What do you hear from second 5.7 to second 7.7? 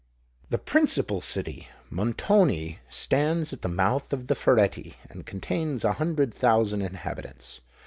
a hundred thousand inhabitants.